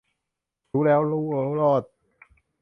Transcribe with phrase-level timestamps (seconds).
[0.71, 1.25] รู้แล้วรู้
[1.61, 1.83] รอด